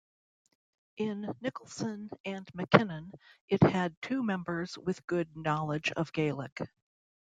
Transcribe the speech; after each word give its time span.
In 0.97 1.31
Nicolson 1.41 2.09
and 2.25 2.49
Mackinnon 2.55 3.11
it 3.47 3.61
had 3.61 3.95
two 4.01 4.23
members 4.23 4.75
with 4.75 5.05
good 5.05 5.37
knowledge 5.37 5.91
of 5.91 6.11
Gaelic. 6.11 6.59